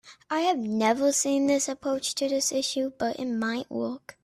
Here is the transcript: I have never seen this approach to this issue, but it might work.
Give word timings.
I 0.31 0.39
have 0.39 0.57
never 0.57 1.11
seen 1.11 1.45
this 1.45 1.69
approach 1.69 2.15
to 2.15 2.27
this 2.27 2.51
issue, 2.51 2.89
but 2.97 3.19
it 3.19 3.27
might 3.27 3.69
work. 3.69 4.17